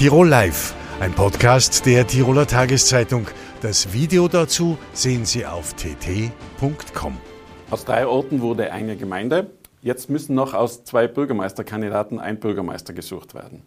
[0.00, 3.26] Tirol Live, ein Podcast der Tiroler Tageszeitung.
[3.60, 7.18] Das Video dazu sehen Sie auf tt.com.
[7.70, 9.50] Aus drei Orten wurde eine Gemeinde.
[9.82, 13.62] Jetzt müssen noch aus zwei Bürgermeisterkandidaten ein Bürgermeister gesucht werden.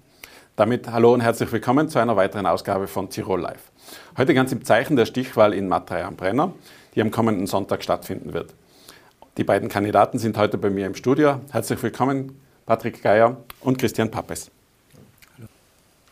[0.55, 3.71] Damit hallo und herzlich willkommen zu einer weiteren Ausgabe von Tirol Live.
[4.17, 6.51] Heute ganz im Zeichen der Stichwahl in Mattei am Brenner,
[6.95, 8.55] die am kommenden Sonntag stattfinden wird.
[9.37, 11.41] Die beiden Kandidaten sind heute bei mir im Studio.
[11.51, 14.49] Herzlich willkommen, Patrick Geier und Christian Pappes.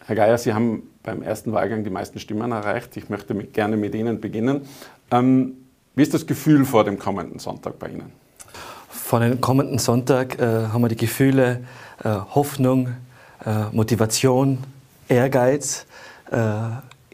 [0.08, 2.98] Herr Geier, Sie haben beim ersten Wahlgang die meisten Stimmen erreicht.
[2.98, 4.62] Ich möchte mit, gerne mit Ihnen beginnen.
[5.12, 5.54] Ähm,
[5.96, 8.12] wie ist das Gefühl vor dem kommenden Sonntag bei Ihnen?
[8.90, 11.62] Vor dem kommenden Sonntag äh, haben wir die Gefühle
[12.04, 12.90] äh, Hoffnung,
[13.46, 14.58] äh, Motivation,
[15.08, 15.86] Ehrgeiz.
[16.32, 16.38] Äh,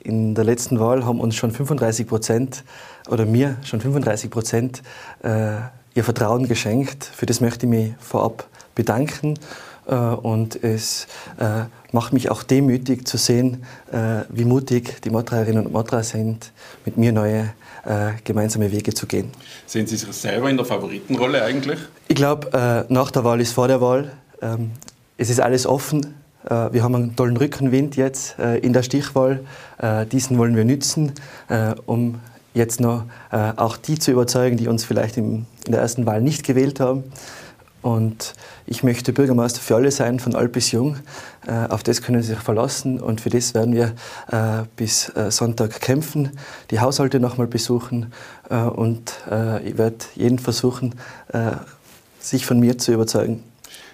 [0.04, 2.64] in der letzten Wahl haben uns schon 35 Prozent
[3.10, 4.84] oder mir schon 35 Prozent
[5.24, 5.56] äh,
[5.96, 7.04] ihr Vertrauen geschenkt.
[7.04, 9.38] Für das möchte ich mich vorab bedanken
[9.88, 11.08] und es
[11.40, 16.52] äh, macht mich auch demütig zu sehen, äh, wie mutig die Mottreierinnen und Mottrer sind,
[16.86, 17.54] mit mir neue
[18.26, 19.32] gemeinsame Wege zu gehen.
[19.66, 21.80] Sehen Sie sich selber in der Favoritenrolle eigentlich?
[22.10, 24.12] Ich glaube, nach der Wahl ist vor der Wahl.
[24.42, 24.72] Ähm,
[25.18, 26.16] es ist alles offen.
[26.44, 29.40] Wir haben einen tollen Rückenwind jetzt in der Stichwahl.
[30.12, 31.14] Diesen wollen wir nützen,
[31.86, 32.16] um
[32.54, 36.82] jetzt noch auch die zu überzeugen, die uns vielleicht in der ersten Wahl nicht gewählt
[36.82, 37.06] haben.
[37.88, 38.34] Und
[38.66, 40.98] ich möchte Bürgermeister für alle sein, von alt bis jung.
[41.48, 43.94] Äh, auf das können Sie sich verlassen und für das werden wir
[44.30, 46.32] äh, bis äh, Sonntag kämpfen,
[46.70, 48.12] die Haushalte nochmal besuchen
[48.50, 49.14] und
[49.66, 50.96] ich werde jeden versuchen,
[52.18, 53.44] sich von mir zu überzeugen.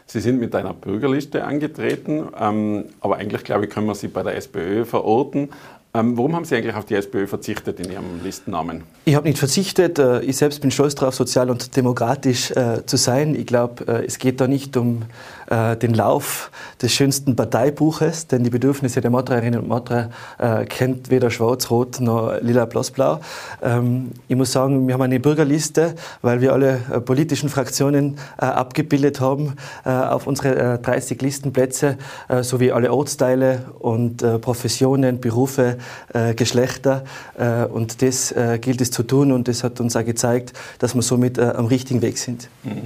[0.05, 4.21] Sie sind mit einer Bürgerliste angetreten, ähm, aber eigentlich glaube ich, können wir Sie bei
[4.21, 5.49] der SPÖ verorten.
[5.95, 8.83] Ähm, warum haben Sie eigentlich auf die SPÖ verzichtet in Ihrem Listennamen?
[9.05, 9.99] Ich habe nicht verzichtet.
[9.99, 13.35] Äh, ich selbst bin stolz darauf, sozial und demokratisch äh, zu sein.
[13.35, 15.03] Ich glaube, äh, es geht da nicht um
[15.49, 21.09] äh, den Lauf des schönsten Parteibuches, denn die Bedürfnisse der Matreierinnen und Matrer äh, kennt
[21.09, 23.19] weder Schwarz-Rot noch Lila-Blass-Blau.
[23.61, 29.19] Ähm, ich muss sagen, wir haben eine Bürgerliste, weil wir alle äh, politischen Fraktionen abgebildet
[29.19, 29.53] haben
[29.83, 31.97] auf unsere 30 Listenplätze
[32.41, 35.77] sowie alle Ortsteile und Professionen, Berufe
[36.13, 37.03] äh, Geschlechter.
[37.37, 40.95] Äh, und das äh, gilt es zu tun und das hat uns auch gezeigt, dass
[40.95, 42.49] wir somit äh, am richtigen Weg sind.
[42.63, 42.83] Mhm.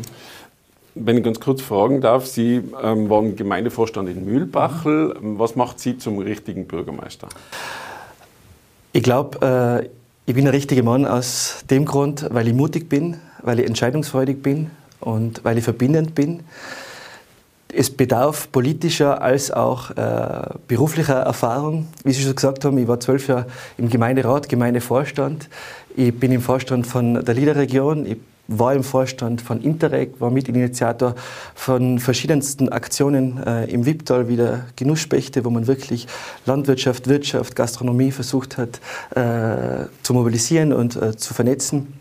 [1.06, 5.16] Wenn ich ganz kurz fragen darf, Sie ähm, waren Gemeindevorstand in Mühlbachel.
[5.22, 7.28] Was macht Sie zum richtigen Bürgermeister?
[8.94, 9.90] Ich glaube, äh,
[10.26, 14.42] ich bin der richtige Mann aus dem Grund, weil ich mutig bin, weil ich entscheidungsfreudig
[14.42, 16.44] bin und weil ich verbindend bin
[17.74, 21.88] es bedarf politischer als auch äh, beruflicher Erfahrung.
[22.04, 23.46] Wie Sie schon gesagt haben, ich war zwölf Jahre
[23.78, 25.50] im Gemeinderat, Gemeindevorstand.
[25.96, 28.06] Ich bin im Vorstand von der Liederregion.
[28.06, 31.16] Ich war im Vorstand von Interreg, war Mitinitiator
[31.56, 36.08] von verschiedensten Aktionen äh, im Wipptal wie der Genussspechte, wo man wirklich
[36.46, 38.80] Landwirtschaft, Wirtschaft, Gastronomie versucht hat
[39.16, 42.00] äh, zu mobilisieren und äh, zu vernetzen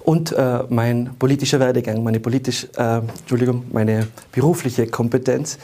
[0.00, 5.58] und äh, mein politischer Werdegang, meine, politisch, äh, Entschuldigung, meine berufliche Kompetenz.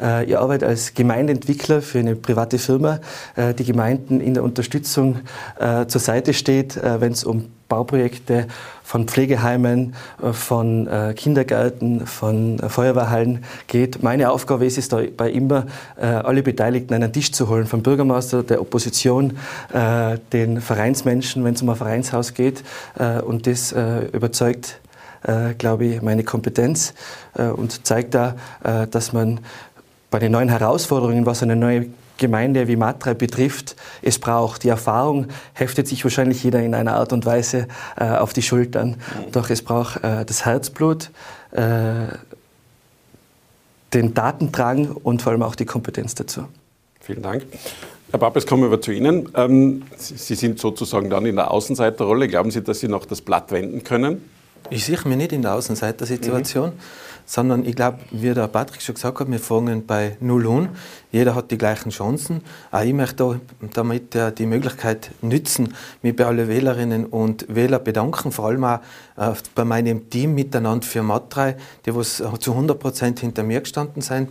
[0.00, 3.00] Äh, ich arbeite als Gemeindeentwickler für eine private Firma,
[3.58, 5.20] die Gemeinden in der Unterstützung
[5.86, 8.48] zur Seite steht, wenn es um Bauprojekte
[8.90, 14.02] von Pflegeheimen, äh, von äh, Kindergärten, von äh, Feuerwehrhallen geht.
[14.02, 15.66] Meine Aufgabe ist es dabei immer,
[15.96, 19.36] alle Beteiligten an einen Tisch zu holen, vom Bürgermeister, der Opposition,
[20.32, 22.64] den Vereinsmenschen, wenn es um ein Vereinshaus geht.
[23.24, 23.72] Und das
[24.12, 24.80] überzeugt,
[25.58, 26.94] glaube ich, meine Kompetenz
[27.34, 28.34] und zeigt da,
[28.90, 29.40] dass man
[30.10, 31.86] bei den neuen Herausforderungen, was eine neue
[32.20, 34.62] Gemeinde wie Matra betrifft, es braucht.
[34.62, 37.66] Die Erfahrung heftet sich wahrscheinlich jeder in einer Art und Weise
[37.96, 38.90] äh, auf die Schultern.
[38.90, 39.32] Mhm.
[39.32, 41.10] Doch es braucht äh, das Herzblut,
[41.50, 42.06] äh,
[43.92, 46.46] den Datendrang und vor allem auch die Kompetenz dazu.
[47.00, 47.44] Vielen Dank.
[48.10, 49.28] Herr Pappes, kommen wir zu Ihnen.
[49.34, 52.28] Ähm, Sie sind sozusagen dann in der Außenseiterrolle.
[52.28, 54.22] Glauben Sie, dass Sie noch das Blatt wenden können?
[54.68, 56.70] Ich sehe mich nicht in der Außenseitersituation.
[56.70, 60.68] Mhm sondern ich glaube, wie der Patrick schon gesagt hat, wir fangen bei Null an.
[61.12, 62.42] Jeder hat die gleichen Chancen.
[62.72, 63.40] Auch ich möchte
[63.72, 68.80] damit die Möglichkeit nützen, mich bei allen Wählerinnen und Wählern bedanken, vor allem auch
[69.16, 71.56] äh, bei meinem Team miteinander für Matrei,
[71.86, 74.28] die was zu 100 Prozent hinter mir gestanden sind.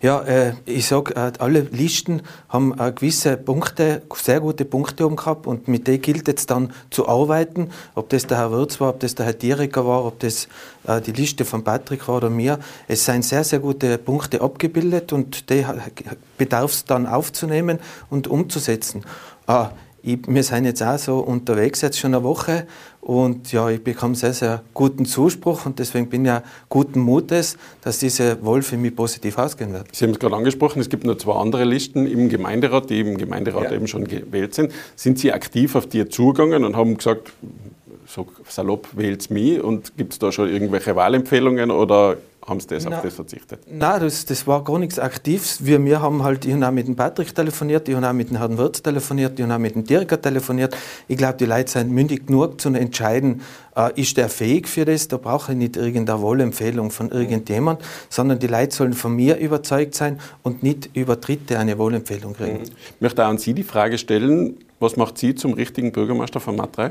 [0.00, 5.16] Ja, äh, ich sage, äh, alle Listen haben äh, gewisse Punkte, sehr gute Punkte oben
[5.16, 8.90] gehabt und mit denen gilt es dann zu arbeiten, ob das der Herr Wirz war,
[8.90, 10.48] ob das der Herr Dierecker war, ob das
[10.86, 12.58] äh, die Liste von Patrick war oder mir.
[12.88, 15.64] Es sind sehr, sehr gute Punkte abgebildet und die
[16.36, 17.78] bedarf es dann aufzunehmen
[18.10, 19.04] und umzusetzen.
[19.46, 19.70] Ah,
[20.02, 22.66] ich, wir sind jetzt auch so unterwegs, jetzt schon eine Woche,
[23.02, 27.58] Und ja, ich bekomme sehr, sehr guten Zuspruch und deswegen bin ich ja guten Mutes,
[27.80, 29.88] dass diese Wahl für mich positiv ausgehen wird.
[29.92, 33.18] Sie haben es gerade angesprochen, es gibt noch zwei andere Listen im Gemeinderat, die im
[33.18, 33.72] Gemeinderat ja.
[33.72, 34.70] eben schon gewählt sind.
[34.94, 37.32] Sind Sie aktiv auf die zugegangen und haben gesagt,
[38.06, 42.86] so salopp wählt mich und gibt es da schon irgendwelche Wahlempfehlungen oder haben Sie das,
[42.86, 43.60] auf das verzichtet?
[43.70, 45.64] Nein, das, das war gar nichts Aktives.
[45.64, 48.30] Wir, wir haben halt, ich habe auch mit dem Patrick telefoniert, ich habe auch mit
[48.30, 50.76] dem Herrn Wirth telefoniert, ich habe auch mit dem Dirker telefoniert.
[51.06, 53.42] Ich glaube, die Leute sind mündig genug zu entscheiden,
[53.76, 55.08] äh, ist der fähig für das?
[55.08, 59.94] Da brauche ich nicht irgendeine Wohlempfehlung von irgendjemand, sondern die Leute sollen von mir überzeugt
[59.94, 62.58] sein und nicht über Dritte eine Wohlempfehlung kriegen.
[62.58, 62.62] Mhm.
[62.62, 66.56] Ich möchte auch an Sie die Frage stellen, was macht Sie zum richtigen Bürgermeister von
[66.56, 66.90] Matrei?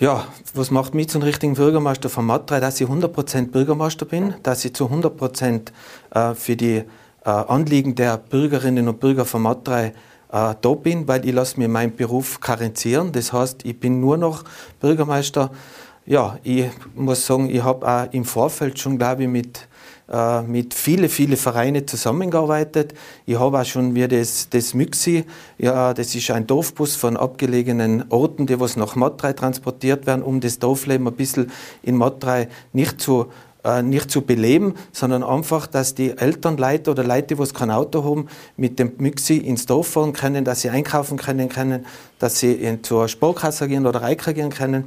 [0.00, 2.60] Ja, was macht mich zum richtigen Bürgermeister von Matrei?
[2.60, 5.72] Dass ich 100% Bürgermeister bin, dass ich zu 100%
[6.14, 6.84] äh, für die äh,
[7.24, 9.86] Anliegen der Bürgerinnen und Bürger von Matrei
[10.30, 13.10] äh, da bin, weil ich lasse mir meinen Beruf karenzieren.
[13.10, 14.44] Das heißt, ich bin nur noch
[14.78, 15.50] Bürgermeister.
[16.06, 19.67] Ja, ich muss sagen, ich habe auch im Vorfeld schon, glaube ich, mit
[20.10, 22.94] äh, mit vielen, vielen Vereinen zusammengearbeitet.
[23.26, 25.24] Ich habe auch schon wie das, das Müxi,
[25.58, 30.40] ja, das ist ein Dorfbus von abgelegenen Orten, die was nach Matrei transportiert werden, um
[30.40, 31.50] das Dorfleben ein bisschen
[31.82, 33.26] in Matrei nicht zu
[33.64, 38.28] äh, nicht zu beleben, sondern einfach, dass die Elternleute oder Leute, die kein Auto haben,
[38.56, 41.84] mit dem Müxi ins Dorf fahren können, dass sie einkaufen können, können
[42.18, 44.84] dass sie zur Sparkasse gehen oder Reika gehen können.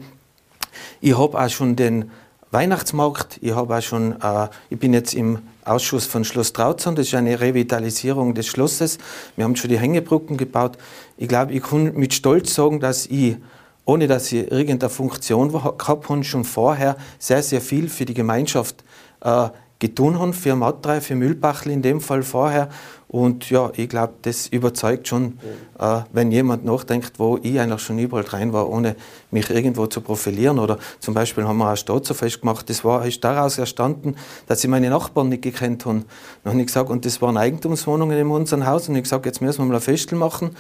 [1.00, 2.12] Ich habe auch schon den
[2.52, 3.40] Weihnachtsmarkt.
[3.42, 6.96] Ich habe auch schon, äh, ich bin jetzt im Ausschuss von Schloss Trauzern.
[6.96, 8.98] Das ist eine Revitalisierung des Schlosses.
[9.38, 10.78] Wir haben schon die Hängebrücken gebaut.
[11.18, 13.38] Ich glaube, ich kann mit Stolz sagen, dass ich,
[13.86, 18.84] ohne dass ich irgendeine Funktion gehabt habe, schon vorher sehr, sehr viel für die Gemeinschaft
[19.22, 19.48] äh,
[19.82, 22.70] getan haben, für Matrei, für Mühlbachel in dem Fall vorher.
[23.10, 25.38] Und ja, ich glaube, das überzeugt schon,
[25.78, 28.96] äh, wenn jemand nachdenkt, wo ich eigentlich schon überall rein war, ohne
[29.32, 30.60] mich irgendwo zu profilieren.
[30.60, 34.16] Oder zum Beispiel haben wir ein Staatsfest gemacht, das war, ist daraus erstanden,
[34.48, 36.04] dass ich meine Nachbarn nicht gekannt habe.
[36.46, 39.60] Habe ich gesagt, und das waren Eigentumswohnungen in unserem Haus, und ich gesagt, jetzt müssen
[39.60, 40.52] wir mal ein Festel machen,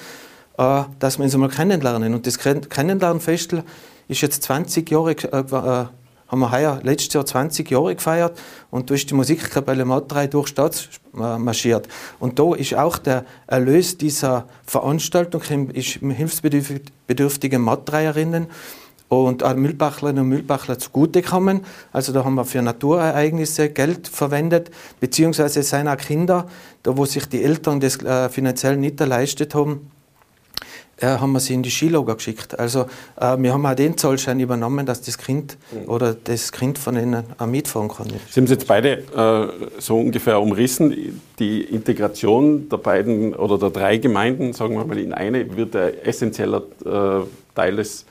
[0.58, 2.14] äh, dass wir uns mal kennenlernen.
[2.14, 3.64] Und das Kennenlernfestel
[4.10, 5.86] ist jetzt 20 Jahre äh,
[6.32, 8.40] haben wir heuer letztes Jahr 20 Jahre gefeiert
[8.70, 11.90] und ist die Musikkapelle Matrei durch Stadt marschiert.
[12.20, 15.42] Und da ist auch der Erlös dieser Veranstaltung
[15.74, 18.48] ist hilfsbedürftigen Matreierinnen
[19.10, 21.66] und auch Müllbachlerinnen und Müllbachler zugutekommen.
[21.92, 26.48] Also da haben wir für Naturereignisse Geld verwendet, beziehungsweise es sind auch Kinder,
[26.84, 29.92] da wo sich die Eltern das äh, finanziell nicht erleistet haben,
[31.02, 32.58] äh, haben wir sie in die Skilager geschickt.
[32.58, 32.86] Also
[33.20, 35.90] äh, wir haben auch den Zollschein übernommen, dass das Kind mhm.
[35.90, 38.08] oder das Kind von ihnen auch mitfahren kann.
[38.08, 41.22] Sie haben es jetzt beide äh, so ungefähr umrissen.
[41.40, 45.94] Die Integration der beiden oder der drei Gemeinden, sagen wir mal in eine, wird ein
[46.04, 47.26] essentieller äh,
[47.56, 48.06] Teil des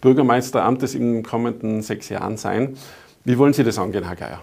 [0.00, 2.76] Bürgermeisteramtes in den kommenden sechs Jahren sein.
[3.24, 4.42] Wie wollen Sie das angehen, Herr Geier?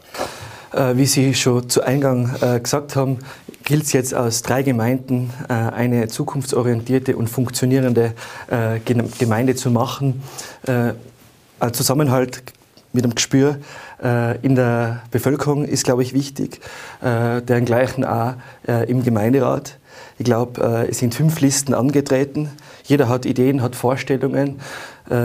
[0.72, 3.20] Äh, wie Sie schon zu Eingang äh, gesagt haben,
[3.64, 8.14] gilt es jetzt aus drei Gemeinden äh, eine zukunftsorientierte und funktionierende
[9.20, 10.24] Gemeinde zu machen.
[10.66, 12.42] Ein Zusammenhalt
[12.94, 13.60] mit dem Gespür
[14.42, 16.62] in der Bevölkerung ist, glaube ich, wichtig.
[17.02, 18.34] Deren gleichen auch
[18.88, 19.78] im Gemeinderat.
[20.18, 22.50] Ich glaube, es sind fünf Listen angetreten.
[22.86, 24.60] Jeder hat Ideen, hat Vorstellungen.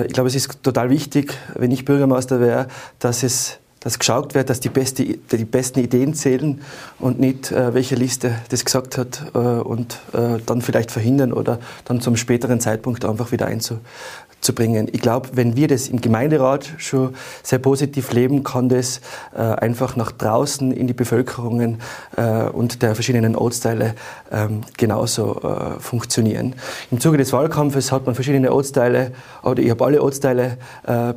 [0.06, 2.66] Ich glaube, es ist total wichtig, wenn ich Bürgermeister wäre,
[2.98, 6.62] dass es dass geschaut wird, dass die, beste, die besten Ideen zählen
[6.98, 11.60] und nicht, äh, welche Liste das gesagt hat äh, und äh, dann vielleicht verhindern oder
[11.84, 14.88] dann zum späteren Zeitpunkt einfach wieder einzubringen.
[14.90, 19.02] Ich glaube, wenn wir das im Gemeinderat schon sehr positiv leben, kann das
[19.36, 21.80] äh, einfach nach draußen in die Bevölkerungen
[22.16, 23.94] äh, und der verschiedenen Ortsteile
[24.32, 26.54] ähm, genauso äh, funktionieren.
[26.90, 29.12] Im Zuge des Wahlkampfes hat man verschiedene Ortsteile,
[29.42, 30.56] oder ich habe alle Ortsteile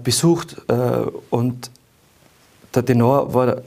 [0.04, 0.58] besucht
[1.30, 1.72] und
[2.78, 3.64] der Tenor war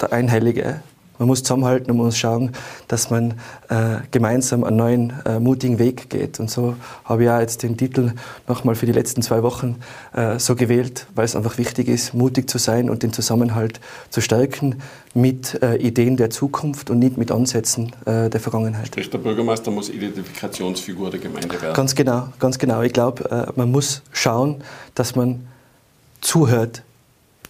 [0.00, 0.82] der Einheilige.
[1.18, 2.52] Man muss zusammenhalten und man muss schauen,
[2.88, 3.32] dass man
[3.68, 6.40] äh, gemeinsam einen neuen, äh, mutigen Weg geht.
[6.40, 8.12] Und so habe ich auch jetzt den Titel
[8.48, 9.76] nochmal für die letzten zwei Wochen
[10.14, 14.22] äh, so gewählt, weil es einfach wichtig ist, mutig zu sein und den Zusammenhalt zu
[14.22, 14.76] stärken
[15.12, 18.86] mit äh, Ideen der Zukunft und nicht mit Ansätzen äh, der Vergangenheit.
[18.86, 21.74] Sprich, der Bürgermeister muss Identifikationsfigur der Gemeinde werden.
[21.74, 22.80] Ganz genau, ganz genau.
[22.80, 24.62] Ich glaube, äh, man muss schauen,
[24.94, 25.46] dass man
[26.22, 26.82] zuhört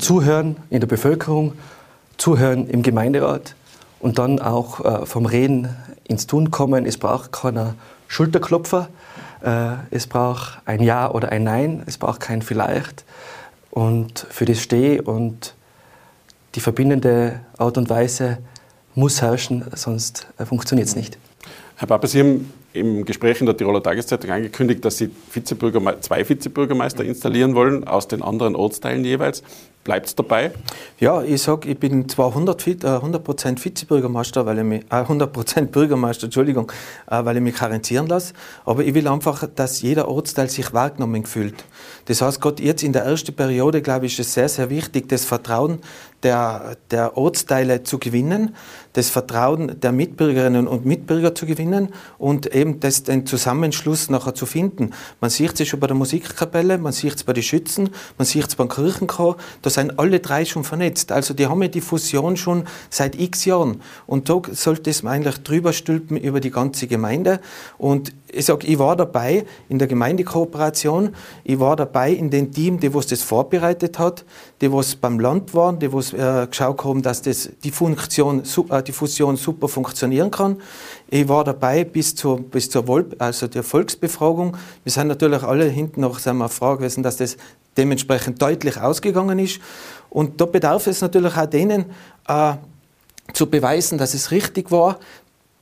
[0.00, 1.52] Zuhören in der Bevölkerung,
[2.16, 3.54] Zuhören im Gemeinderat
[4.00, 5.68] und dann auch äh, vom Reden
[6.08, 6.86] ins Tun kommen.
[6.86, 7.74] Es braucht keiner
[8.08, 8.88] Schulterklopfer,
[9.42, 13.04] äh, es braucht ein Ja oder ein Nein, es braucht kein Vielleicht.
[13.70, 15.54] Und für das stehe und
[16.54, 18.38] die verbindende Art und Weise
[18.94, 21.18] muss herrschen, sonst äh, funktioniert es nicht.
[21.76, 26.28] Herr Papa, Sie haben im Gespräch in der Tiroler Tageszeitung angekündigt, dass Sie Vizebürgerme zwei
[26.28, 29.42] Vizebürgermeister installieren wollen, aus den anderen Ortsteilen jeweils.
[29.82, 30.52] Bleibt es dabei?
[30.98, 35.66] Ja, ich sage, ich bin zwar 100, äh, 100% Vizebürgermeister, weil ich mich, äh, 100%
[35.72, 36.70] Bürgermeister, Entschuldigung,
[37.10, 38.34] äh, weil ich mich karenzieren lasse,
[38.66, 41.64] aber ich will einfach, dass jeder Ortsteil sich wahrgenommen fühlt.
[42.04, 45.08] Das heißt, gerade jetzt in der ersten Periode, glaube ich, ist es sehr, sehr wichtig,
[45.08, 45.78] das Vertrauen
[46.22, 48.54] der, der Ortsteile zu gewinnen,
[48.92, 54.46] das Vertrauen der Mitbürgerinnen und Mitbürger zu gewinnen und eben das, den Zusammenschluss nachher zu
[54.46, 54.90] finden.
[55.20, 58.48] Man sieht es schon bei der Musikkapelle, man sieht es bei den Schützen, man sieht
[58.48, 59.36] es beim Kirchenchor,
[59.70, 61.12] da sind alle drei schon vernetzt.
[61.12, 63.80] Also die haben ja die Fusion schon seit x Jahren.
[64.06, 67.40] Und da sollte es eigentlich drüber stülpen über die ganze Gemeinde.
[67.78, 72.80] Und ich sage, ich war dabei in der Gemeindekooperation, ich war dabei in dem Team,
[72.80, 74.24] die was das vorbereitet hat,
[74.60, 78.82] die was beim Land waren, die was äh, geschaut haben, dass das, die, Funktion, äh,
[78.82, 80.60] die Fusion super funktionieren kann.
[81.08, 84.56] Ich war dabei bis zur, bis zur Vol also der Volksbefragung.
[84.84, 87.38] Wir sind natürlich alle hinten noch sagen wir, Frage gewesen, dass das
[87.76, 89.60] dementsprechend deutlich ausgegangen ist.
[90.10, 91.86] Und da bedarf es natürlich auch denen,
[92.28, 92.54] äh,
[93.32, 94.98] zu beweisen, dass es richtig war,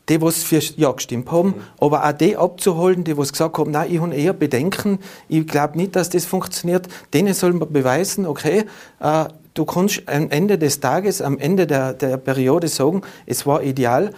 [0.08, 3.90] die, was für Ja gestimmt haben, aber auch die abzuholen, die, was gesagt haben, nein,
[3.90, 4.98] ich habe eher Bedenken,
[5.28, 8.64] ich glaube nicht, dass das funktioniert, denen soll man beweisen, okay,
[9.00, 9.24] äh,
[9.54, 14.12] du kannst am Ende des Tages, am Ende der, der Periode sagen, es war ideal,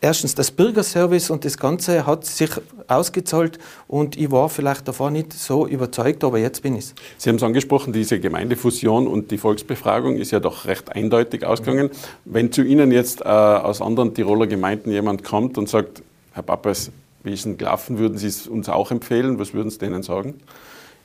[0.00, 2.50] erstens das Bürgerservice und das Ganze hat sich
[2.88, 7.36] ausgezahlt und ich war vielleicht davor nicht so überzeugt, aber jetzt bin ich Sie haben
[7.36, 11.90] es angesprochen, diese Gemeindefusion und die Volksbefragung ist ja doch recht eindeutig ausgegangen.
[12.24, 16.90] Wenn zu Ihnen jetzt äh, aus anderen Tiroler Gemeinden jemand kommt und sagt, Herr Pappes,
[17.22, 19.38] wie ist denn gelaufen, würden Sie es uns auch empfehlen?
[19.38, 20.40] Was würden Sie denen sagen?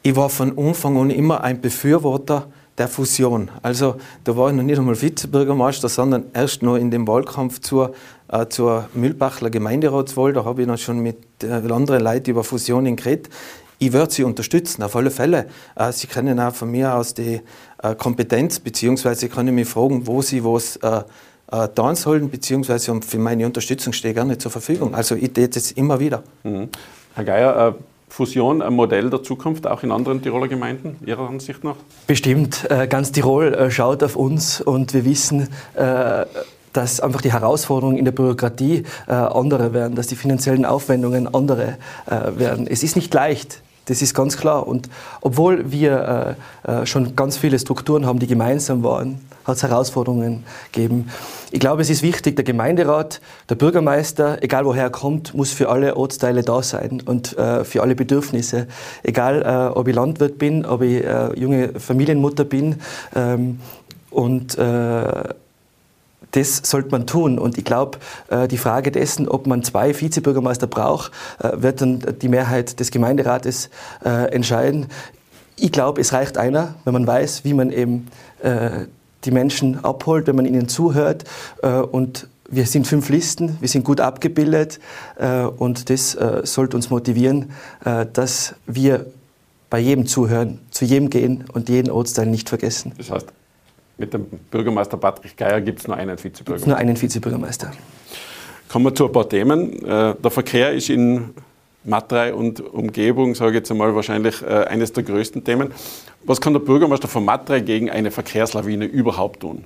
[0.01, 3.49] Ich war von Anfang an immer ein Befürworter der Fusion.
[3.61, 7.93] Also da war ich noch nicht einmal Vizebürgermeister, sondern erst noch in dem Wahlkampf zur,
[8.27, 10.33] äh, zur Mühlbachler Gemeinderatswahl.
[10.33, 13.29] Da habe ich dann schon mit äh, anderen Leuten über Fusionen geredet.
[13.77, 15.47] Ich würde Sie unterstützen, auf alle Fälle.
[15.75, 17.41] Äh, Sie können auch von mir aus die
[17.81, 21.03] äh, Kompetenz, beziehungsweise können mich fragen, wo Sie was äh,
[21.51, 24.95] äh, tun sollen, beziehungsweise für meine Unterstützung stehe ich gerne zur Verfügung.
[24.95, 26.23] Also ich tue das immer wieder.
[26.43, 26.69] Mhm.
[27.13, 27.73] Herr Geier, äh,
[28.15, 31.75] Fusion ein Modell der Zukunft auch in anderen Tiroler Gemeinden, Ihrer Ansicht nach?
[32.07, 32.65] Bestimmt.
[32.69, 36.25] Äh, ganz Tirol äh, schaut auf uns und wir wissen, äh,
[36.71, 42.67] dass einfach die Herausforderungen in der Bürokratie andere werden, dass die finanziellen Aufwendungen andere werden.
[42.67, 43.61] Es ist nicht leicht.
[43.85, 44.67] Das ist ganz klar.
[44.67, 44.89] Und
[45.21, 46.35] obwohl wir
[46.85, 51.09] schon ganz viele Strukturen haben, die gemeinsam waren, hat es Herausforderungen gegeben.
[51.51, 55.69] Ich glaube, es ist wichtig, der Gemeinderat, der Bürgermeister, egal woher er kommt, muss für
[55.69, 58.67] alle Ortsteile da sein und äh, für alle Bedürfnisse.
[59.03, 62.81] Egal, äh, ob ich Landwirt bin, ob ich äh, junge Familienmutter bin.
[63.15, 63.59] Ähm,
[64.09, 65.23] und äh,
[66.35, 67.39] das sollte man tun.
[67.39, 67.97] Und ich glaube,
[68.29, 72.91] äh, die Frage dessen, ob man zwei Vizebürgermeister braucht, äh, wird dann die Mehrheit des
[72.91, 73.69] Gemeinderates
[74.03, 74.87] entscheiden.
[75.55, 78.07] Ich glaube, es reicht einer, wenn man weiß, wie man eben
[79.25, 81.23] die Menschen abholt, wenn man ihnen zuhört.
[81.61, 84.79] Äh, und wir sind fünf Listen, wir sind gut abgebildet
[85.17, 87.51] äh, und das äh, sollte uns motivieren,
[88.13, 89.07] dass wir
[89.69, 92.93] bei jedem zuhören, zu jedem gehen und jeden Ortsteil nicht vergessen.
[92.97, 93.27] Das heißt,
[93.97, 96.69] mit dem Bürgermeister Patrick Geier gibt es nur einen Vizebürgermeister?
[96.69, 97.71] Nur einen Vizebürgermeister.
[98.67, 99.79] Kommen wir zu ein paar Themen.
[99.81, 101.33] Der Verkehr ist in
[101.85, 105.71] Matrei und Umgebung, sage ich jetzt einmal, wahrscheinlich äh, eines der größten Themen.
[106.23, 109.63] Was kann der Bürgermeister von Matrei gegen eine Verkehrslawine überhaupt tun?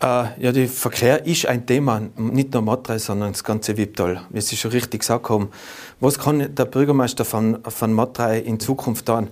[0.00, 4.40] Äh, ja, der Verkehr ist ein Thema, nicht nur Matrei, sondern das ganze Wipptal, wie
[4.40, 5.50] Sie schon richtig gesagt haben.
[5.98, 9.28] Was kann der Bürgermeister von, von Matrei in Zukunft tun?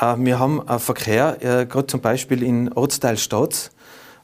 [0.00, 3.16] Äh, wir haben Verkehr, äh, gerade zum Beispiel in Ortsteil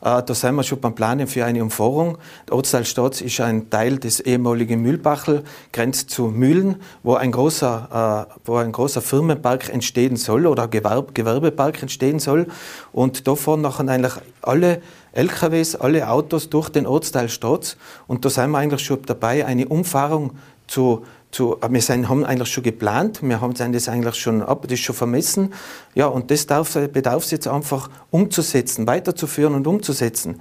[0.02, 2.18] äh, da sind wir schon beim Planen für eine Umfahrung.
[2.48, 8.26] Der Ortsteil Stotz ist ein Teil des ehemaligen Mühlbachel, grenzt zu Mühlen, wo ein großer,
[8.28, 12.48] äh, wo ein großer Firmenpark entstehen soll oder Gewerb Gewerbepark entstehen soll.
[12.92, 17.76] Und da fahren nachher eigentlich alle LKWs, alle Autos durch den Ortsteil Stotz.
[18.08, 20.32] Und da sind wir eigentlich schon dabei, eine Umfahrung
[20.66, 24.72] zu zu, wir sind, haben eigentlich schon geplant, wir haben das eigentlich schon ab, das
[24.72, 25.52] ist schon vermessen.
[25.94, 30.40] Ja, und das darf, bedarf es jetzt einfach umzusetzen, weiterzuführen und umzusetzen.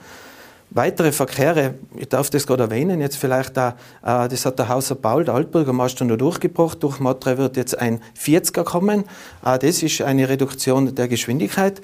[0.69, 4.95] Weitere Verkehre, ich darf das gerade erwähnen, jetzt vielleicht da, äh, das hat der Hauser
[4.95, 6.81] Paul, der Altbürgermeister, noch durchgebracht.
[6.83, 9.05] Durch Matre wird jetzt ein 40er kommen.
[9.45, 11.81] Äh, das ist eine Reduktion der Geschwindigkeit.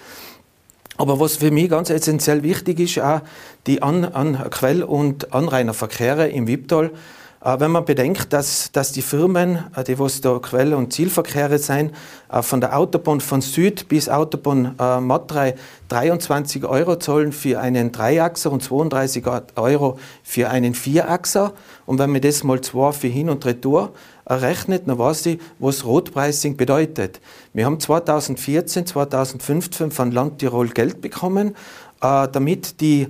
[0.98, 3.22] Aber was für mich ganz essentiell wichtig ist, auch
[3.68, 6.92] die An An Quell- und Anrainerverkehre im Wipptal Äh,
[7.42, 11.94] wenn man bedenkt, dass, dass die Firmen, äh, die was da Quelle- und Zielverkehre sind,
[12.32, 15.56] äh, von der Autobahn von Süd bis Autobahn Matrei
[15.90, 19.24] 23 Euro zahlen für einen Dreiachser und 32
[19.56, 21.54] Euro für einen Vierachser.
[21.86, 23.94] Und wenn man das mal zwei für Hin- und Retour
[24.26, 27.22] rechnet, dann weiß ich, was Rotpricing bedeutet.
[27.54, 31.56] Wir haben 2014, 2015 von Land Tirol Geld bekommen,
[32.00, 33.08] damit die äh, äh,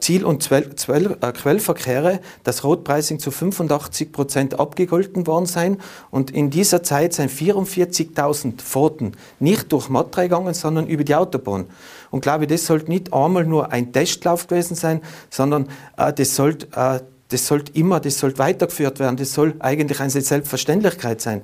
[0.00, 5.78] Ziel- und Zwell, Zwell, äh, Quellverkehre das Rotpricing zu 85 Prozent abgegolten worden sein.
[6.10, 11.66] Und in dieser Zeit sind 44.000 Fahrten nicht durch Matrei gegangen, sondern über die Autobahn.
[12.10, 16.36] Und glaube ich, das sollte nicht einmal nur ein Testlauf gewesen sein, sondern äh, das
[16.36, 19.16] sollte äh, das sollte immer, das sollte weitergeführt werden.
[19.16, 21.42] Das soll eigentlich eine Selbstverständlichkeit sein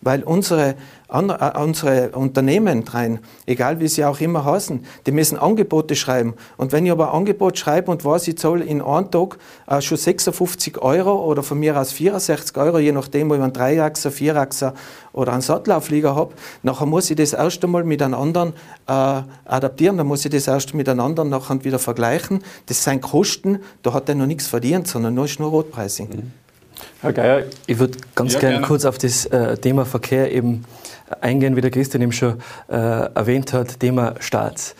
[0.00, 0.76] weil unsere,
[1.08, 6.34] äh, unsere Unternehmen rein, egal wie sie auch immer heißen, die müssen Angebote schreiben.
[6.56, 9.80] Und wenn ich aber ein Angebot schreibe und weiß, ich zahle in einem Tag äh,
[9.80, 14.10] schon 56 Euro oder von mir aus 64 Euro, je nachdem, ob ich einen Dreiachser,
[14.10, 14.74] Vierachser
[15.12, 18.52] oder einen Sattelauflieger habe, nachher muss ich das erst einmal mit einem anderen
[18.86, 22.44] äh, adaptieren, dann muss ich das erst mit einem anderen nachher wieder vergleichen.
[22.66, 26.08] Das sind Kosten, da hat er noch nichts verdient, sondern nur ist nur Rotpricing.
[26.08, 26.47] Mhm.
[27.00, 30.64] Herr Geier, ich würde ganz ja, gerne, kurz auf das äh, Thema Verkehr eben
[31.20, 34.74] eingehen, wie der Christian eben schon äh, erwähnt hat, Thema Staats.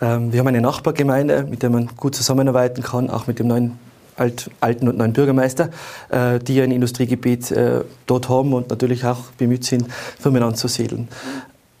[0.00, 3.78] Ähm, wir haben eine Nachbargemeinde, mit der man gut zusammenarbeiten kann, auch mit dem neuen
[4.16, 5.70] alt, alten und neuen Bürgermeister,
[6.10, 9.86] äh, die ein Industriegebiet äh, dort haben und natürlich auch bemüht sind,
[10.20, 11.08] Firmen anzusiedeln.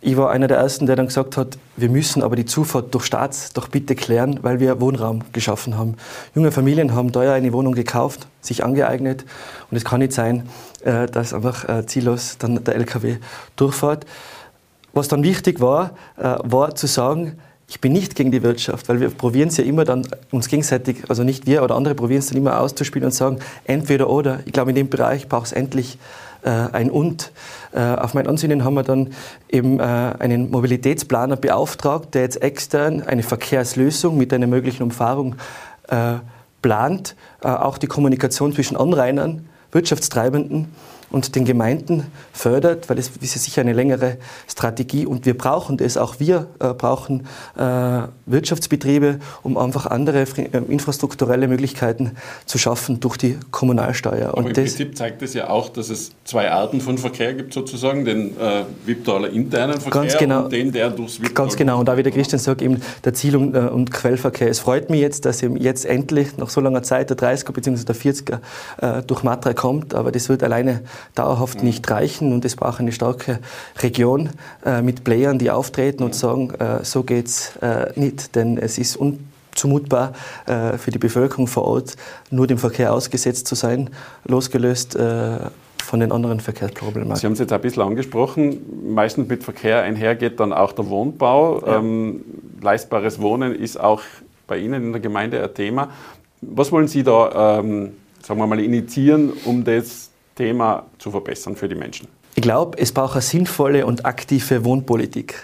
[0.04, 3.04] Ich war einer der Ersten, der dann gesagt hat, wir müssen aber die Zufahrt durch
[3.04, 5.94] Staats doch bitte klären, weil wir Wohnraum geschaffen haben.
[6.34, 9.24] Junge Familien haben teuer eine Wohnung gekauft, sich angeeignet
[9.70, 10.48] und es kann nicht sein,
[10.82, 13.18] äh, dass einfach äh, ziellos dann der LKW
[13.54, 14.04] durchfährt.
[14.92, 18.98] Was dann wichtig war, äh, war zu sagen, ich bin nicht gegen die Wirtschaft, weil
[18.98, 22.26] wir probieren es ja immer dann uns gegenseitig, also nicht wir oder andere probieren es
[22.26, 24.40] dann immer auszuspielen und sagen, entweder oder.
[24.46, 25.96] Ich glaube, in dem Bereich braucht es endlich
[26.44, 27.30] ein Und.
[27.72, 29.10] Äh, auf mein Ansinnen haben wir dann
[29.48, 35.36] eben äh, einen Mobilitätsplaner beauftragt, der jetzt extern eine Verkehrslösung mit einer möglichen Umfahrung
[36.62, 40.68] plant, auch die Kommunikation zwischen Anrainern, Wirtschaftstreibenden
[41.12, 44.16] und den Gemeinden fördert, weil es ist sicher eine längere
[44.48, 47.26] Strategie und wir brauchen das, auch wir äh, brauchen
[47.56, 52.12] äh, Wirtschaftsbetriebe, um einfach andere äh, infrastrukturelle Möglichkeiten
[52.46, 54.30] zu schaffen durch die Kommunalsteuer.
[54.30, 57.52] Aber und im Prinzip zeigt es ja auch, dass es zwei Arten von Verkehr gibt
[57.52, 61.80] sozusagen, den äh, Wiptaler internen Verkehr ganz genau, und den, der durchs Wiptal Ganz genau,
[61.80, 64.48] und da wie der Christian sagt, eben der Ziel- und, äh, und, Quellverkehr.
[64.48, 67.84] Es freut mich jetzt, dass eben jetzt endlich nach so langer Zeit der 30er bzw.
[67.84, 68.38] der 40er
[68.80, 70.82] äh, durch Matra kommt, aber das wird alleine
[71.14, 73.38] dauerhaft nicht reichen und es braucht eine starke
[73.80, 74.30] Region
[74.64, 78.96] äh, mit Playern, die auftreten und sagen, äh, so geht's äh, nicht, denn es ist
[78.96, 80.12] unzumutbar
[80.46, 81.96] äh, für die Bevölkerung vor Ort,
[82.30, 83.90] nur dem Verkehr ausgesetzt zu sein,
[84.24, 85.38] losgelöst äh,
[85.82, 87.14] von den anderen Verkehrsproblemen.
[87.16, 88.94] Sie haben es jetzt ein bisschen angesprochen.
[88.94, 91.60] Meistens mit Verkehr einhergeht dann auch der Wohnbau.
[91.66, 91.78] Ja.
[91.78, 92.24] Ähm,
[92.62, 94.00] leistbares Wohnen ist auch
[94.46, 95.90] bei Ihnen in der Gemeinde ein Thema.
[96.40, 101.68] Was wollen Sie da, ähm, sagen wir mal, initiieren, um das Thema zu verbessern für
[101.68, 102.08] die Menschen?
[102.34, 105.34] Ich glaube, es braucht eine sinnvolle und aktive Wohnpolitik.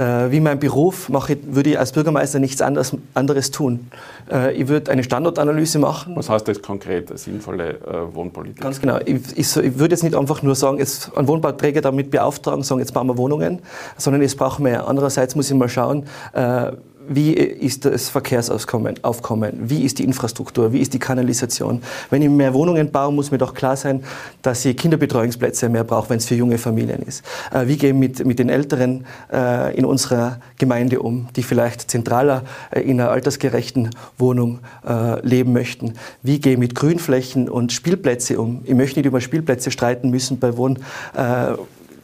[0.00, 3.90] Äh, wie mein Beruf mache, würde ich als Bürgermeister nichts anderes, anderes tun.
[4.30, 6.16] Äh, ich würde eine Standortanalyse machen.
[6.16, 8.62] Was heißt das konkret, sinnvolle äh, Wohnpolitik?
[8.62, 8.98] Ganz genau.
[9.04, 12.80] Ich, ich, ich, würde jetzt nicht einfach nur sagen, jetzt einen Wohnbauträger damit beauftragen, sagen,
[12.80, 13.60] jetzt bauen wir Wohnungen,
[13.98, 14.88] sondern es braucht mehr.
[14.88, 16.06] Andererseits muss ich mal schauen,
[17.10, 18.94] wie ist das Verkehrsaufkommen,
[19.58, 21.82] wie ist die Infrastruktur, wie ist die Kanalisation.
[22.08, 24.04] Wenn ich mehr Wohnungen baue, muss mir doch klar sein,
[24.42, 27.24] dass ich Kinderbetreuungsplätze mehr brauche, wenn es für junge Familien ist.
[27.52, 32.44] Äh, wie gehen mit, mit den Älteren äh, in unserer Gemeinde um, die vielleicht zentraler
[32.70, 34.60] äh, in einer altersgerechten Wohnung
[35.22, 35.94] leben möchten?
[36.22, 38.62] Wie gehe ich mit Grünflächen und Spielplätze um?
[38.64, 40.78] Ich möchte nicht über Spielplätze streiten müssen bei Wohn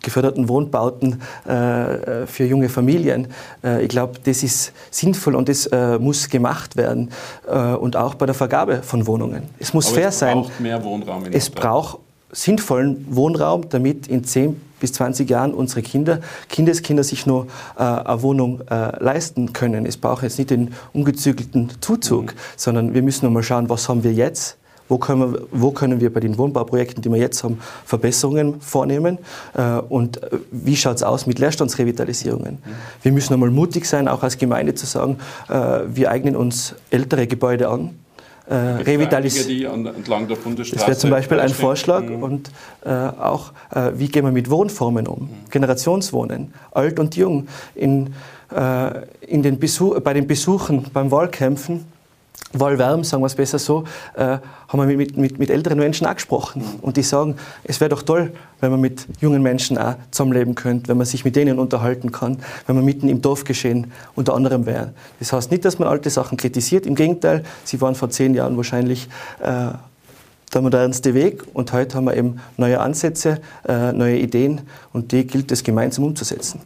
[0.06, 3.26] geförderten Wohnbauten äh, für junge Familien.
[3.62, 7.10] Äh, ich glaube, das ist sinnvoll und das äh, muss gemacht werden.
[7.46, 9.42] Äh, und auch bei der Vergabe von Wohnungen.
[9.58, 10.38] Es muss Aber fair sein.
[10.38, 11.26] Es braucht mehr Wohnraum.
[11.26, 11.98] In es braucht
[12.30, 18.22] sinnvollen Wohnraum, damit in 10 bis 20 Jahren unsere Kinder, Kindeskinder sich nur äh, eine
[18.22, 19.86] Wohnung äh, leisten können.
[19.86, 22.38] Es braucht jetzt nicht den ungezügelten Zuzug, mhm.
[22.56, 24.56] sondern wir müssen nur mal schauen, was haben wir jetzt
[24.88, 29.18] wo können, wir, wo können wir bei den Wohnbauprojekten, die wir jetzt haben, Verbesserungen vornehmen?
[29.54, 32.54] Äh, und äh, wie schaut es aus mit Leerstandsrevitalisierungen?
[32.54, 32.70] Mhm.
[33.02, 35.18] Wir müssen einmal mutig sein, auch als Gemeinde zu sagen,
[35.48, 37.98] äh, wir eignen uns ältere Gebäude an.
[38.48, 39.86] Äh, revitalisieren.
[39.86, 40.78] entlang der Bundesstraße.
[40.78, 42.02] Das wäre zum Beispiel ein Vorschlag.
[42.02, 42.22] Mhm.
[42.22, 42.50] Und
[42.84, 45.22] äh, auch, äh, wie gehen wir mit Wohnformen um?
[45.22, 45.50] Mhm.
[45.50, 47.48] Generationswohnen, alt und jung.
[47.74, 48.14] In,
[49.22, 51.84] in den Besuch, bei den Besuchen, beim Wahlkämpfen
[52.52, 56.14] Wahlwärm, sagen wir es besser so, äh, haben wir mit, mit, mit älteren Menschen auch
[56.14, 56.62] gesprochen.
[56.80, 60.88] Und die sagen, es wäre doch toll, wenn man mit jungen Menschen auch zusammenleben könnte,
[60.88, 64.92] wenn man sich mit denen unterhalten kann, wenn man mitten im Dorfgeschehen unter anderem wäre.
[65.18, 68.56] Das heißt nicht, dass man alte Sachen kritisiert, im Gegenteil, sie waren vor zehn Jahren
[68.56, 69.08] wahrscheinlich
[69.40, 69.72] äh,
[70.54, 75.26] der modernste Weg und heute haben wir eben neue Ansätze, äh, neue Ideen und die
[75.26, 76.60] gilt es gemeinsam umzusetzen.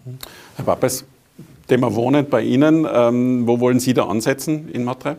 [0.57, 1.05] Herr Pappes,
[1.67, 5.17] Thema Wohnen bei Ihnen, ähm, wo wollen Sie da ansetzen in Matrei?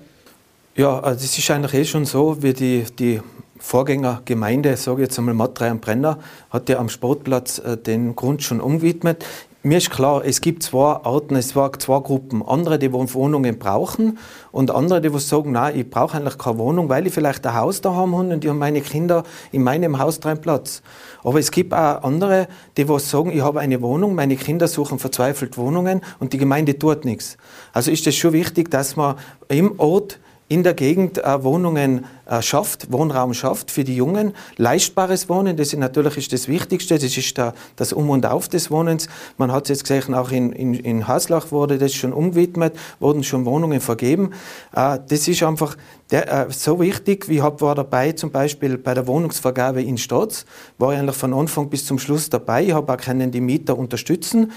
[0.74, 3.20] Ja, also es ist eigentlich eh schon so, wie die, die
[3.60, 6.18] Vorgängergemeinde, sage ich jetzt einmal Matrei am Brenner,
[6.50, 9.26] hat ja am Sportplatz äh, den Grund schon umgewidmet.
[9.64, 12.42] Mir ist klar, es gibt zwei Arten, es waren zwei Gruppen.
[12.42, 14.18] Andere, die Wohnungen brauchen
[14.54, 17.82] und andere, die sagen, nein, ich brauche eigentlich keine Wohnung, weil ich vielleicht ein Haus
[17.82, 20.82] da haben und ich habe meine Kinder in meinem Haus drin Platz.
[21.22, 25.58] Aber es gibt auch andere, die sagen, ich habe eine Wohnung, meine Kinder suchen verzweifelt
[25.58, 27.36] Wohnungen und die Gemeinde tut nichts.
[27.74, 29.18] Also ist es schon wichtig, dass man
[29.50, 30.21] im Ort
[30.52, 34.34] in der Gegend äh, Wohnungen äh, schafft, Wohnraum schafft für die Jungen.
[34.58, 38.50] Leistbares Wohnen, das ist natürlich ist das Wichtigste, das ist der, das Um und Auf
[38.50, 39.08] des Wohnens.
[39.38, 43.24] Man hat es jetzt gesehen, auch in, in, in Haslach wurde das schon umgewidmet, wurden
[43.24, 44.32] schon Wohnungen vergeben.
[44.76, 45.78] Äh, das ist einfach
[46.12, 47.30] der, äh, so wichtig.
[47.30, 50.46] Ich war dabei zum Beispiel bei der Wohnungsvergabe in Stotz,
[50.78, 52.66] war ich eigentlich von Anfang bis zum Schluss dabei.
[52.66, 54.52] Ich habe auch können die Mieter unterstützen.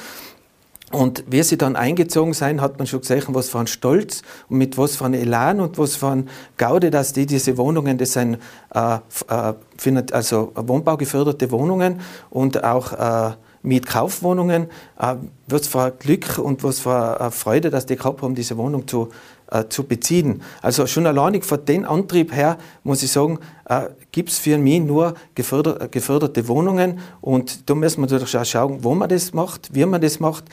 [0.94, 4.58] Und wie sie dann eingezogen sind, hat man schon gesehen, was für ein Stolz und
[4.58, 8.12] mit was für einem Elan und was für ein Gaude, dass die diese Wohnungen, das
[8.12, 8.38] sind
[8.72, 14.68] äh, äh, also wohnbaugeförderte Wohnungen und auch äh, Mietkaufwohnungen,
[15.00, 15.16] äh,
[15.48, 18.86] was für ein Glück und was für eine Freude, dass die gehabt haben, diese Wohnung
[18.86, 19.08] zu,
[19.50, 20.42] äh, zu beziehen.
[20.62, 24.80] Also schon alleinig von dem Antrieb her, muss ich sagen, äh, gibt es für mich
[24.80, 29.74] nur geförderte, geförderte Wohnungen und da müssen wir natürlich auch schauen, wo man das macht,
[29.74, 30.44] wie man das macht,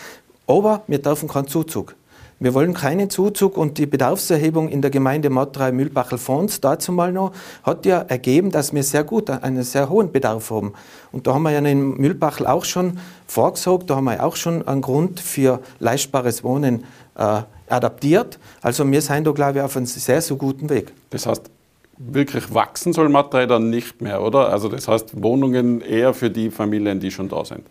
[0.48, 1.96] aber wir dürfen keinen Zuzug.
[2.44, 7.34] Wir wollen keinen Zuzug und die Bedarfserhebung in der Gemeinde Matrei Mühlbachel-Fons dazu mal noch
[7.62, 10.74] hat ja ergeben, dass wir sehr gut einen sehr hohen Bedarf haben.
[11.12, 14.68] Und da haben wir ja in Mühlbachel auch schon vorgesorgt, da haben wir auch schon
[14.68, 16.84] einen Grund für leistbares Wohnen
[17.16, 18.40] äh, adaptiert.
[18.64, 20.94] Also wir sind da, glaube ich, auf einem sehr, sehr guten Weg.
[21.12, 21.44] Das heißt,
[22.00, 24.50] wirklich wachsen soll Matrei dann nicht mehr, oder?
[24.50, 27.68] Also das heißt, Wohnungen eher für die Familien, die schon da sind.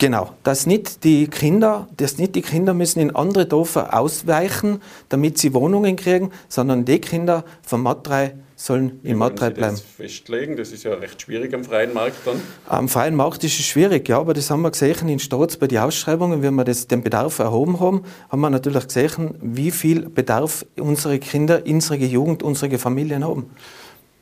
[0.00, 5.36] Genau, dass nicht die Kinder, dass nicht die Kinder müssen in andere Dörfer ausweichen, damit
[5.36, 9.74] sie Wohnungen kriegen, sondern die Kinder von Matrei sollen in Matrei bleiben.
[9.74, 12.40] Das festlegen, das ist ja recht schwierig am freien Markt dann.
[12.66, 15.66] Am freien Markt ist es schwierig, ja, aber das haben wir gesehen in Stolz bei
[15.66, 20.08] den Ausschreibungen, wenn wir das, den Bedarf erhoben haben, haben wir natürlich gesehen, wie viel
[20.08, 23.50] Bedarf unsere Kinder, unsere Jugend, unsere Familien haben.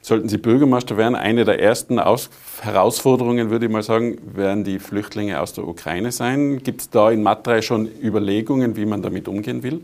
[0.09, 2.31] Sollten Sie Bürgermeister werden, eine der ersten Aus
[2.63, 6.63] Herausforderungen, würde ich mal sagen, werden die Flüchtlinge aus der Ukraine sein.
[6.63, 9.83] Gibt es da in Matrei schon Überlegungen, wie man damit umgehen will?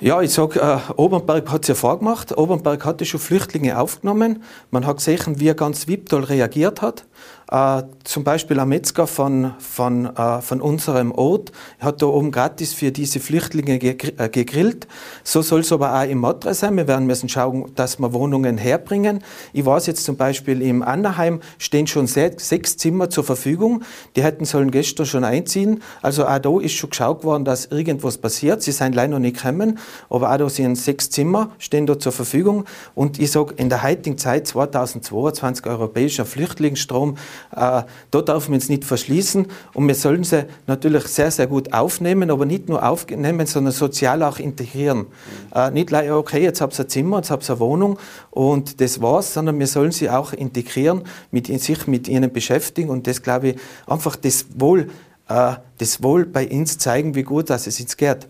[0.00, 2.36] Ja, ich sage, äh, Obernberg hat es ja vorgemacht.
[2.36, 4.42] Obernberg hatte schon Flüchtlinge aufgenommen.
[4.72, 7.04] Man hat gesehen, wie er ganz Wipptal reagiert hat.
[7.52, 12.72] Äh, zum Beispiel ein Metzger von, von, äh, von unserem Ort hat da oben gratis
[12.72, 14.88] für diese Flüchtlinge äh, gegrillt.
[15.22, 16.78] So soll es aber auch im Matra sein.
[16.78, 19.22] Wir werden müssen schauen, dass wir Wohnungen herbringen.
[19.52, 23.82] Ich weiß jetzt zum Beispiel im Annaheim stehen schon sechs Zimmer zur Verfügung.
[24.16, 25.82] Die hätten sollen gestern schon einziehen.
[26.00, 28.62] Also auch da ist schon geschaut worden, dass irgendwas passiert.
[28.62, 32.12] Sie sind leider noch nicht gekommen, aber auch da sind sechs Zimmer, stehen da zur
[32.12, 32.64] Verfügung.
[32.94, 37.18] Und ich sage, in der heutigen Zeit, 2022, europäischer Flüchtlingsstrom,
[37.50, 41.72] äh, da darf man es nicht verschließen und wir sollen sie natürlich sehr, sehr gut
[41.72, 44.98] aufnehmen, aber nicht nur aufnehmen, sondern sozial auch integrieren.
[44.98, 45.06] Mhm.
[45.54, 47.98] Äh, nicht gleich, okay, jetzt habt ihr ein Zimmer, jetzt habt ihr eine Wohnung
[48.30, 53.06] und das war's, sondern wir sollen sie auch integrieren, mit, sich mit ihnen beschäftigen und
[53.06, 54.90] das, glaube ich, einfach das Wohl,
[55.28, 58.26] äh, das Wohl bei uns zeigen, wie gut dass es uns geht.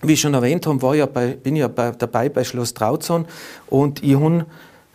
[0.00, 2.72] Wie ich schon erwähnt habe, war ja bei, bin ich ja bei, dabei bei Schloss
[2.72, 3.26] Trauzon
[3.68, 4.46] und ich habe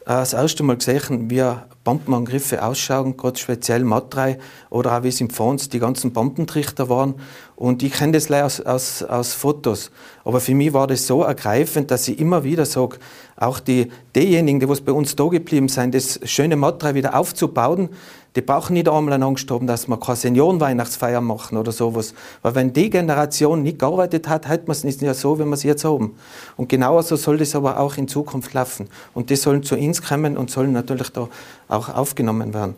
[0.06, 1.44] das erste Mal gesehen, wie
[1.84, 7.16] Bombenangriffe ausschauen, gerade speziell Matrei oder auch wie es im Fons die ganzen Bombentrichter waren.
[7.56, 9.92] Und ich kenne das aus, aus, aus Fotos.
[10.24, 12.98] Aber für mich war das so ergreifend, dass ich immer wieder sage,
[13.36, 17.90] auch die, diejenigen, die was bei uns da geblieben sind, das schöne Matrei wieder aufzubauen,
[18.36, 22.16] die brauchen nicht einmal Angst haben, dass wir keine Seniorenweihnachtsfeier machen oder sowas.
[22.42, 25.64] Weil wenn die Generation nicht gearbeitet hat, hätte man es nicht so, wie wir es
[25.64, 26.16] jetzt haben.
[26.58, 28.90] Und genauso soll das aber auch in Zukunft laufen.
[29.14, 31.30] Und die sollen zu uns kommen und sollen natürlich da
[31.74, 32.76] auch aufgenommen werden.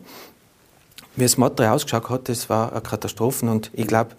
[1.16, 3.46] Wie das Material ausgeschaut hat, das war eine Katastrophe.
[3.46, 4.10] Und ich glaube,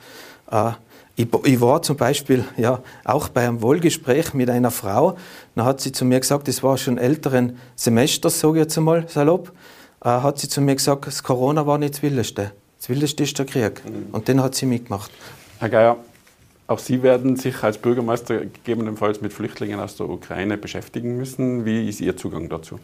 [0.52, 0.72] äh,
[1.16, 5.18] ich, ich, war zum Beispiel ja, auch bei einem Wohlgespräch mit einer Frau.
[5.56, 9.08] Da hat sie zu mir gesagt, das war schon älteren Semester, sage ich jetzt einmal
[9.08, 9.52] salopp
[10.04, 12.52] äh, hat sie zu mir gesagt, das Corona war nicht das Wildeste.
[12.80, 13.84] Das Wildeste ist der Krieg.
[13.86, 14.08] Mhm.
[14.12, 15.12] Und den hat sie mitgemacht.
[15.60, 15.98] Herr Geier,
[16.70, 21.64] Auch Sie werden sich als Bürgermeister gegebenenfalls mit Flüchtlingen aus der Ukraine beschäftigen müssen.
[21.64, 22.78] Wie ist Ihr Zugang dazu?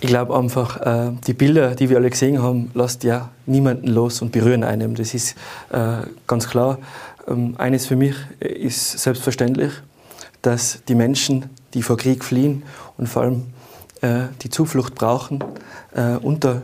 [0.00, 4.22] Ich glaube einfach, äh, die Bilder, die wir alle gesehen haben, lassen ja niemanden los
[4.22, 4.94] und berühren einen.
[4.94, 5.36] Das ist
[5.70, 6.78] äh, ganz klar.
[7.28, 9.72] Ähm, eines für mich ist selbstverständlich,
[10.40, 12.62] dass die Menschen, die vor Krieg fliehen
[12.96, 13.46] und vor allem
[14.00, 15.44] äh, die Zuflucht brauchen,
[16.22, 16.62] unter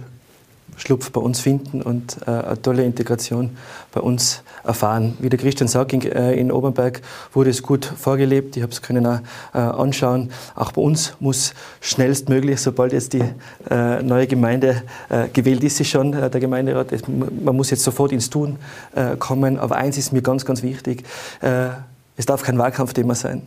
[0.76, 3.56] Schlupf bei uns finden und äh, eine tolle Integration
[3.92, 5.16] bei uns erfahren.
[5.20, 7.00] Wie der Christian sagt, in, äh, in Obernberg
[7.32, 8.56] wurde es gut vorgelebt.
[8.56, 9.20] Ich habe es können auch,
[9.54, 10.30] äh, anschauen.
[10.54, 13.24] Auch bei uns muss schnellstmöglich, sobald jetzt die
[13.70, 16.92] äh, neue Gemeinde äh, gewählt ist, sie schon äh, der Gemeinderat.
[16.92, 18.56] Es, man muss jetzt sofort ins Tun
[19.18, 19.58] kommen.
[19.58, 21.04] Aber eins ist mir ganz, ganz wichtig:
[21.40, 23.42] Es darf kein Wahlkampfthema sein.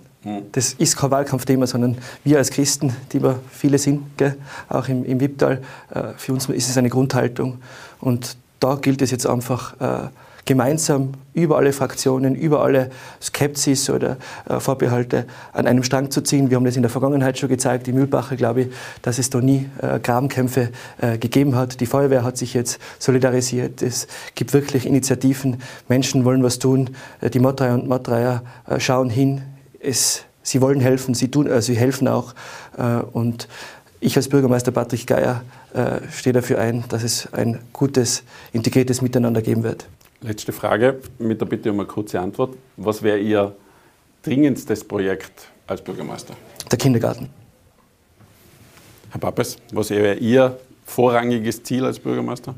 [0.52, 4.36] Das ist kein Wahlkampfthema, sondern wir als Christen, die wir viele sind, gell,
[4.70, 5.62] auch im, im Wipptal,
[5.94, 7.60] äh, für uns ist es eine Grundhaltung.
[8.00, 10.10] Und da gilt es jetzt einfach, äh,
[10.48, 12.90] gemeinsam über alle Fraktionen, über alle
[13.22, 14.18] Skepsis oder
[14.50, 16.50] äh, Vorbehalte an einem Strang zu ziehen.
[16.50, 18.68] Wir haben das in der Vergangenheit schon gezeigt, die Mühlbacher, glaube ich,
[19.04, 21.80] dass es da nie äh, Grabenkämpfe äh, gegeben hat.
[21.80, 23.84] Die Feuerwehr hat sich jetzt solidarisiert.
[23.84, 25.58] Es gibt wirklich Initiativen.
[25.88, 26.90] Menschen wollen was tun.
[27.22, 29.44] Äh, die Mottreier und Mottreier äh, schauen hin
[29.88, 32.34] es, sie wollen helfen, sie, tun, äh, sie helfen auch.
[32.78, 33.48] Äh, und
[34.00, 38.24] ich als Bürgermeister Patrick Geier äh, stehe dafür ein, dass es ein gutes,
[38.54, 39.88] integriertes Miteinander geben wird.
[40.22, 42.56] Letzte Frage mit der Bitte um eine kurze Antwort.
[42.76, 43.56] Was wäre Ihr
[44.24, 46.36] dringendstes Projekt als Bürgermeister?
[46.70, 47.30] Der Kindergarten.
[49.12, 52.56] Herr Pappes, was wäre Ihr vorrangiges Ziel als Bürgermeister?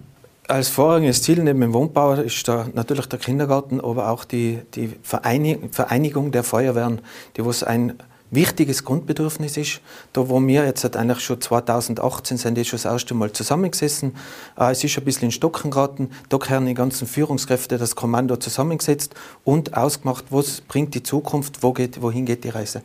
[0.50, 4.96] Als vorrangiges Ziel neben dem Wohnbau ist da natürlich der Kindergarten, aber auch die, die
[5.04, 7.02] Vereinigung der Feuerwehren,
[7.38, 7.94] die was ein
[8.32, 9.82] wichtiges Grundbedürfnis ist.
[10.12, 14.16] Da, wo wir jetzt eigentlich schon 2018 sind, jetzt schon das erste Mal zusammengesessen.
[14.58, 16.10] Äh, es ist ein bisschen in Stocken geraten.
[16.30, 21.74] Da haben die ganzen Führungskräfte das Kommando zusammengesetzt und ausgemacht, was bringt die Zukunft, wo
[21.74, 22.82] geht, wohin geht die Reise.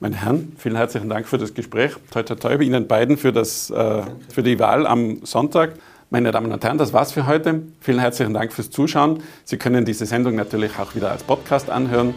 [0.00, 1.92] Meine Herren, vielen herzlichen Dank für das Gespräch.
[2.10, 5.74] Toi, toi, toi, Ihnen beiden für, das, äh, für die Wahl am Sonntag.
[6.10, 7.62] Meine Damen und Herren, das war's für heute.
[7.80, 9.22] Vielen herzlichen Dank fürs Zuschauen.
[9.44, 12.14] Sie können diese Sendung natürlich auch wieder als Podcast anhören.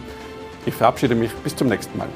[0.65, 1.31] Ich verabschiede mich.
[1.43, 2.07] Bis zum nächsten Mal.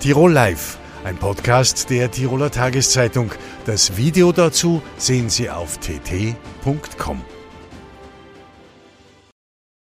[0.00, 3.30] Tirol Live, ein Podcast der Tiroler Tageszeitung.
[3.64, 7.33] Das Video dazu sehen Sie auf tt.com.